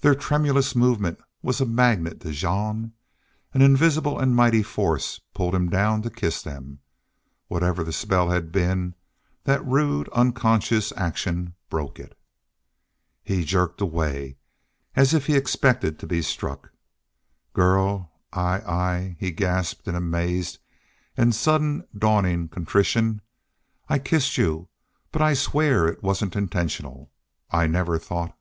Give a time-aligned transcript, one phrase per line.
[0.00, 2.92] Their tremulous movement was a magnet to Jean.
[3.54, 6.80] An invisible and mighty force pulled him down to kiss them.
[7.48, 8.94] Whatever the spell had been,
[9.44, 12.14] that rude, unconscious action broke it.
[13.22, 14.36] He jerked away,
[14.96, 16.70] as if he expected to be struck.
[17.54, 20.58] "Girl I I" he gasped in amaze
[21.16, 23.22] and sudden dawning contrition
[23.88, 24.68] "I kissed you
[25.10, 27.10] but I swear it wasn't intentional
[27.50, 28.36] I never thought...."